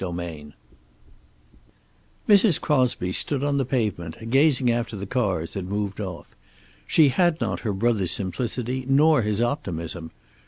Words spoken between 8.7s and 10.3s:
nor his optimism.